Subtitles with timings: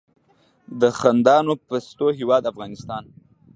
[0.81, 3.03] د خندانو پستو هیواد افغانستان.